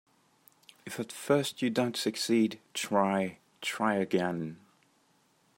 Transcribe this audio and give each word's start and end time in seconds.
If 0.83 0.99
at 0.99 1.11
first 1.11 1.61
you 1.61 1.69
don't 1.69 1.95
succeed, 1.95 2.59
try, 2.73 3.37
try 3.61 3.93
again. 3.97 4.57